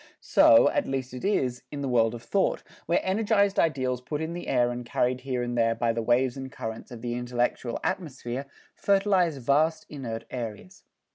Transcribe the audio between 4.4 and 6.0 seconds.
air and carried here and there by